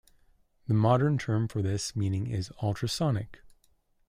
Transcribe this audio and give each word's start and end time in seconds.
The 0.65 0.73
modern 0.73 1.19
term 1.19 1.47
for 1.47 1.61
this 1.61 1.95
meaning 1.95 2.25
is 2.25 2.51
"ultrasonic". 2.59 3.43